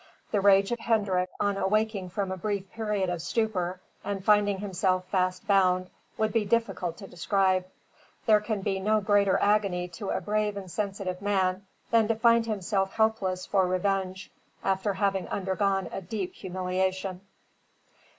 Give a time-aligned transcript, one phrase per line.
[0.31, 5.05] The rage of Hendrik, on awaking from a brief period of stupor and finding himself
[5.09, 7.67] fast bound, would be difficult to describe.
[8.25, 12.47] There can be no greater agony to a brave and sensitive man than to find
[12.47, 14.31] himself helpless for revenge
[14.63, 17.21] after having undergone a deep humiliation.